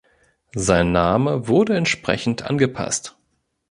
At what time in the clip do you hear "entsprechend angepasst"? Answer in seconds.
1.77-3.17